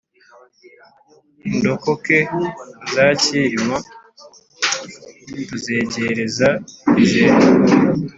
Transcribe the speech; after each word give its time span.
indokoke 1.49 2.17
za 2.93 3.05
cyilima 3.23 3.77
tuzegereza 5.49 6.49
i 7.01 7.03
jenda. 7.11 7.57